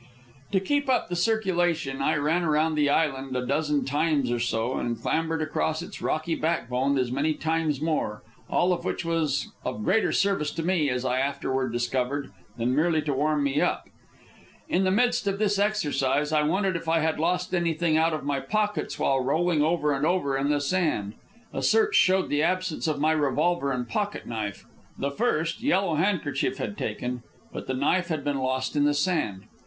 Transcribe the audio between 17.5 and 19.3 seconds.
anything out of my pockets while